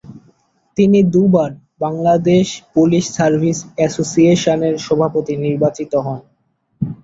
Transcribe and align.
তিনি 0.77 0.99
দু’বার 1.13 1.51
Bangladesh 1.79 2.45
police 2.73 3.05
service 3.17 3.57
অ্যাসোসিয়েশনের 3.77 4.75
সভাপতি 4.87 5.33
নির্বাচিত 5.45 5.93
হন। 6.05 6.19